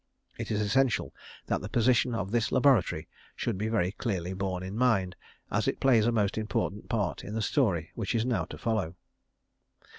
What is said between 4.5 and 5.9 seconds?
in mind, as it